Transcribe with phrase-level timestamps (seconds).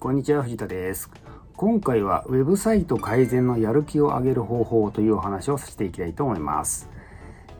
[0.00, 1.10] こんにちは、藤田です。
[1.56, 6.88] 今回はウェブサイト改善のやる気を上げる方法というお話をさせていきたいと思います。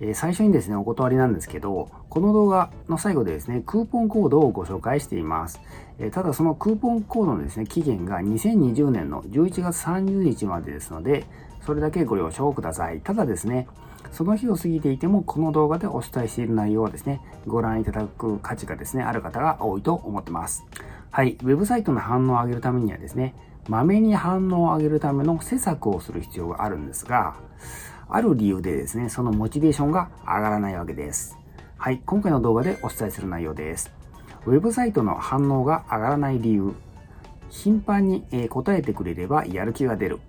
[0.00, 5.61] えー、最初にですね、お断りなんですけど、この動画の最後でですね、クーポンコードをご紹介しています。
[5.98, 11.26] えー、ただそのクーポンコードのですね、期限が2020年の11月30日までですので、
[11.60, 13.02] それだけご了承ください。
[13.02, 13.68] ただですね、
[14.12, 20.64] その日を過ぎていても、この動画でお伝えしている内容はですね、ご覧いただく価値がですね、ある方が多いと思ってます。
[21.12, 23.34] はい、ウェブサイトの反応を上げるためにはですね、
[23.68, 27.34] まめに反応を上げるための施策をする必要があるんですが、
[28.09, 31.37] ある理由でですね、そのモチベーションが上がらないわけです。
[31.77, 33.91] はい、今回の動画でお伝えする内容です。
[34.46, 36.74] ウェブサイトの反応が上がらない理由、
[37.48, 40.20] 頻繁に答えてくれればやる気が出る。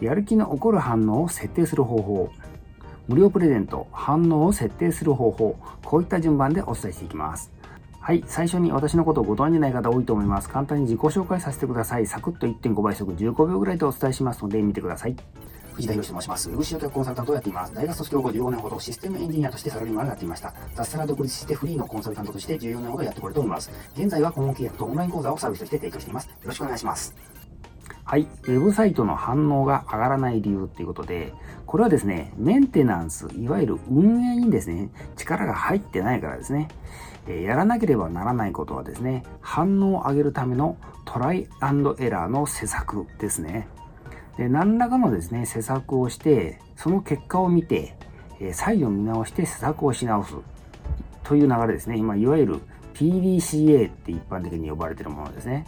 [0.00, 2.30] やる気の起こる反応を設定する方法。
[3.08, 5.56] 無料プレゼント、反応を設定する方法。
[5.82, 7.50] こういった順番でお伝えしていきます。
[8.08, 10.48] はい、最初に私のことをご存じない方多いと思います。
[10.48, 12.06] 簡単に自己紹介させてください。
[12.06, 15.16] サクッと1.5倍速15秒ぐらいでお伝えしますので見てください。
[15.74, 16.48] 藤田博と申します。
[16.48, 17.74] ウェブ集客コンサルタントをやっています。
[17.74, 20.54] 大学卒業後15年ほどシステムエンジニアとしてサラリーマンをやっていました。
[20.74, 23.70] 脱サラ独立してフリーのコンサルタントとして14年ほどやってこれております。
[23.94, 26.28] 現在は顧問契約とオンライン講座をサービスとして提供しています。
[26.28, 27.37] よろしくお願いします。
[28.08, 28.22] はい。
[28.22, 31.34] ウェブサイトの反応が上がらない理由っていうことで、
[31.66, 36.68] これはですね、メンテナンス、いわゆる運営にですね、力が入ってないからですね、
[37.26, 43.68] えやらなければならないことはですね、反応を上げるためのトライアンドエラーの施策ですね。
[44.38, 47.94] で、何らかのですね、施策をして、その結果を見て、
[48.40, 50.32] え再度見直して施策をし直す
[51.24, 51.98] という流れですね。
[51.98, 52.60] 今、いわゆる
[52.94, 55.66] PDCA って一般的に呼ばれているものですね。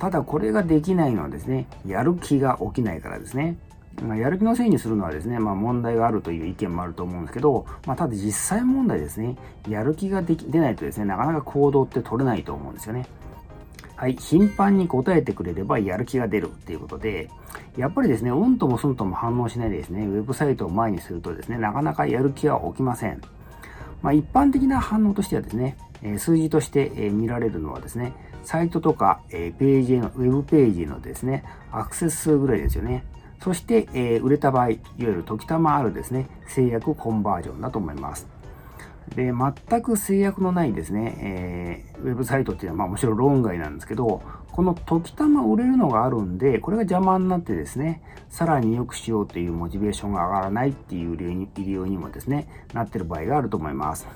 [0.00, 3.56] ただこれができないのはですね、やる気が起きないからですね。
[4.02, 9.36] ま、やる気のせいにするのはですね、まあ問題があるという意見もあると思うんですけど、まあただ実際問題ですね、
[9.68, 13.06] やる気ができ出ないとですね、なかなか行動って取れないと思うんですよね。
[13.94, 17.28] はい、頻繁に答えてくれればやる気が出るっていうことで、
[17.76, 23.20] やっぱりですね、うんともすんとも反応しないでですね、ウェブサイトを前にするとですね、なかなかやる気は起きません。
[24.02, 25.76] まあ一般的な反応としてはですね、
[26.18, 28.12] 数字として見られるのはですね、
[28.44, 33.04] サイトとか、ページへの、ウェブページへのですね、アクセス数ぐらいですよね。
[33.42, 38.26] そして、え売れた場合、いわゆる時たまあるですね、制約コンバージョンだと思います。
[39.14, 44.22] で、全く制約のないですね、えー、ウェブサイトっていうのは、まあもちろん論外なんですけど、
[44.60, 54.06] この時たま売れるのがあるんで、これが邪魔になってですね、さらに良くしようというモチベーションが上がらないっていう理由にもですね、なってる場合があると思います。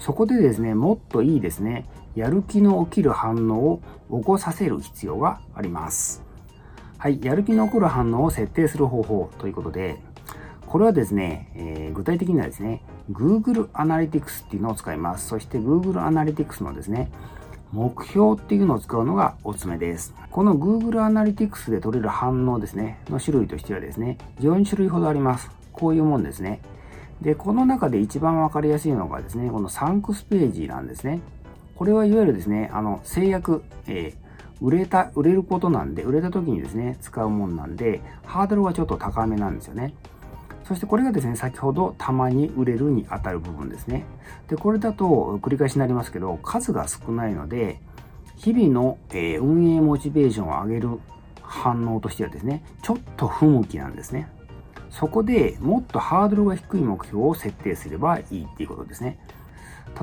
[0.00, 1.86] そこでですね、もっといいですね、
[2.16, 3.80] やる気の起きる反応を
[4.10, 6.24] 起こさせる必要があります。
[6.98, 10.00] はい、やる気の起こる反応を設定する方法ということで、
[10.66, 15.28] これはですね、えー、具体的にはですね、Google Analytics っていうのを使います。
[15.28, 17.12] そして Google Analytics のですね、
[17.72, 20.14] 目標っていうのを使うのがおすすめです。
[20.30, 25.50] この Google Analytics で取れる反応ですね、の種類としてはですね、4種類ほどあります。
[25.72, 26.60] こういうもんですね。
[27.22, 31.20] で、この中で一番わかりやすいのがですね、このサンクスページなんですね。
[31.74, 39.94] これはいわゆるですね、あの、制約、えー、売れた、売れることなんで、売れた時にですね、使うもんなんで、ハードルはちょっと高めなんですよね。
[40.72, 44.06] そしてこれがですね、先ほどたまに売れるに当たる部分ですね。
[44.48, 47.78] で、これだと繰り返しになりますけど、数が少ないので、
[48.36, 50.98] 日々の、え、運営モチベーションを上げる
[51.42, 54.28] 反応としてはですね、ちょっと不向きなんですね。
[54.88, 59.18] そこでもっとハードルが低い目標を設定すればいいっていうことですね。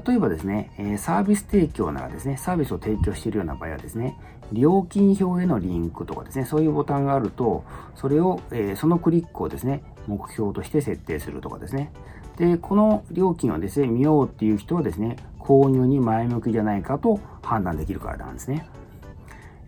[0.05, 4.15] 例えばですね、サービス提供ならですね、サービスを提供しているような場合はですね、
[4.51, 7.63] 料金表へのリンクとかですね、そういうボタンがあると、
[7.95, 11.91] それをえ、そのクリックをですね、目標として設定するとかですね。
[12.37, 18.67] で、この料金をですね、見ようっていう人はですね、購入に前向きじゃないかと判断できるからなんですね。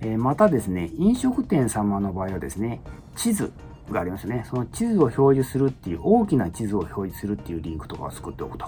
[0.02, 2.82] えまたですね、飲食店様の場合はですね、
[3.16, 3.52] 地図
[3.92, 4.44] がありますよね。
[4.50, 8.66] その地図を表示するっていう、大きな地図を表示するっていうリンクとかを作っておくと。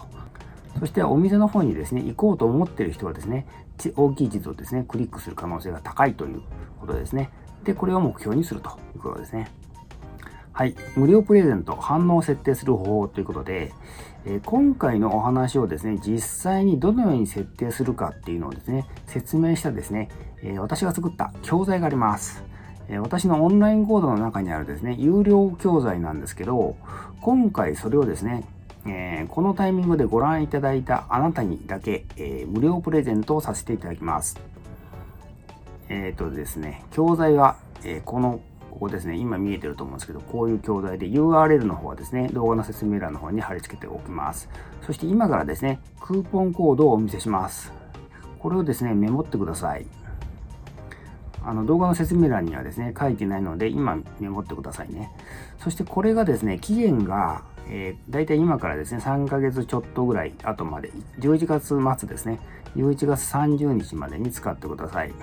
[0.79, 3.45] そしてお店の方にですね、行こうと思っている人はですね、
[3.95, 6.41] 大きい地図をですね、クリックする可能性が高いという
[6.79, 7.29] ことですね。
[7.63, 9.51] で、これを目標にするということですね。
[10.51, 10.75] はい。
[10.95, 13.73] 無料プレゼント、反応を設定する方法ということで、
[14.25, 20.09] えー、今回のお話をですね、実際にどのように設定するかっていうのをですね、説明したですね、
[20.43, 22.43] えー、私が作った教材があります。
[22.87, 26.75] えー、私のオンラインコードの中にあるですね、有料教材なんですけど、
[27.21, 28.43] 今回それをですね、
[28.85, 34.39] えー、このタイミングでご覧いただいたあなたにだけ、えー、無料プレゼントをさせていただきます。
[35.89, 38.39] えっ、ー、とですね、教材は、えこの、
[38.71, 44.49] ここですね、今見えてると思うんですけど、こういう教材で URL の方はですね、動画の説明欄の方に貼り付けておきます。
[44.81, 47.71] そして今からですね、クーポンコードをお見せします。
[48.39, 49.85] これをですね、メモってください。
[51.45, 55.11] あの動画の説明欄にはですね、書いてないので、今メモってくださいね。
[55.59, 62.39] そしてこれがですね、期限が、えー、大体今からですね、3ヶ月ちょっとぐらい後まで、11月末ですね、
[62.75, 65.13] 11月30日までに使ってください。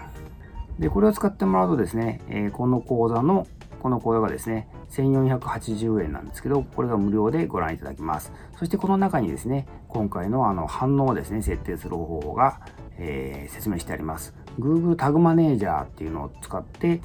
[0.78, 3.46] で、これを使ってもらうとですね、えー、この講座の、
[3.80, 8.32] この講座がですね、1480円なんですけど、これが無料でご覧いただきます。
[8.56, 12.60] そしてこの中にですね、今回のあの反応をですね、設定する方法が、
[12.98, 14.34] えー、説明してあります。
[14.58, 17.00] Google タグマネージャーっていうのを使って、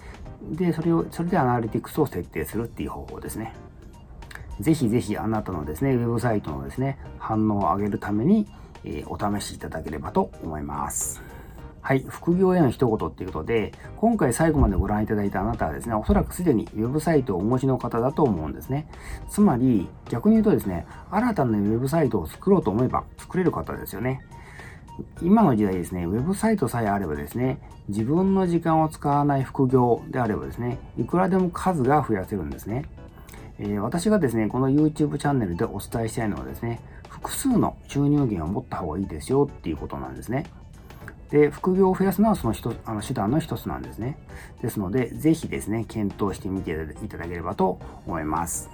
[0.51, 3.53] で、それを、それでアナリティクスを設定するっていう方法ですね。
[4.59, 8.47] ぜひぜひあなたのですね、ウェブサイトのですね、反応を上げるために、
[8.83, 11.21] え、お試しいただければと思います。
[11.81, 18.87] はい、副業への一言っていうことで、今回最後までご覧いただいたあなたはですね、おそらくすでにウェブサイトをお持ちの方だと思うんですね。
[19.29, 24.21] つまり、逆に言うとですね、新たなウェブサイトを作ろうと思えば作れる方ですよね。
[25.21, 32.85] 今の時代ですね、ウェブサイトさえあればですね、自分の時間を使わない副業であればですね、いくらでも数が増やせるんですね。
[33.59, 40.45] えー、私がですね、この YouTube チャンネルでお伝えしたいのはですね、複数の収入源を持った方がいいですよっていうことなんですね。
[41.29, 44.17] で、副業を増やすのはその一あの手段の一つなんですね。
[44.61, 46.71] ですので、ぜひですね、検討してみて
[47.03, 48.69] いただければと思います。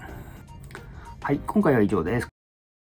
[1.21, 2.30] はい、今回は以上です。